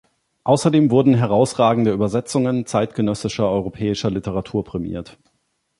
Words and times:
Außerdem 0.45 0.89
wurden 0.89 1.13
„herausragende 1.13 1.91
Übersetzungen“ 1.93 2.65
zeitgenössischer 2.65 3.47
europäischer 3.47 4.09
Literatur 4.09 4.63
prämiert. 4.63 5.19